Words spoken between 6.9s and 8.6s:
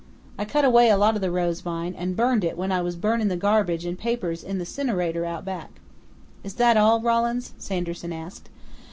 Rawlins?" Sanderson asked.